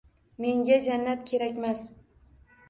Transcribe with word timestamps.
Menga 0.37 0.77
Jannat 0.85 1.27
kerakmas 1.29 1.81